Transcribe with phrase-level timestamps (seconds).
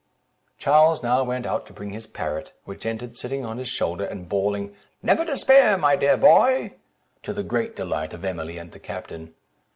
[0.57, 4.27] Charles now went out to bring his parrot, which entered, sitting on his shoulder and
[4.27, 6.73] bawling, "Never despair my dear boy,"
[7.21, 9.35] to the great delight of Emily and the Captain.